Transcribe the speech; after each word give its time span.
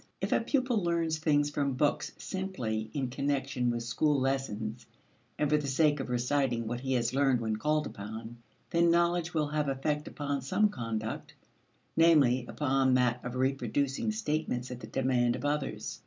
If 0.19 0.31
a 0.31 0.39
pupil 0.41 0.83
learns 0.83 1.19
things 1.19 1.51
from 1.51 1.73
books 1.75 2.11
simply 2.17 2.89
in 2.91 3.09
connection 3.11 3.69
with 3.69 3.83
school 3.83 4.19
lessons 4.19 4.87
and 5.37 5.47
for 5.47 5.57
the 5.57 5.67
sake 5.67 5.99
of 5.99 6.09
reciting 6.09 6.65
what 6.65 6.79
he 6.79 6.93
has 6.93 7.13
learned 7.13 7.39
when 7.39 7.57
called 7.57 7.85
upon, 7.85 8.37
then 8.71 8.89
knowledge 8.89 9.35
will 9.35 9.49
have 9.49 9.69
effect 9.69 10.07
upon 10.07 10.41
some 10.41 10.69
conduct 10.69 11.35
namely 11.95 12.45
upon 12.47 12.95
that 12.95 13.23
of 13.23 13.35
reproducing 13.35 14.11
statements 14.11 14.71
at 14.71 14.79
the 14.79 14.87
demand 14.87 15.35
of 15.35 15.45
others. 15.45 15.99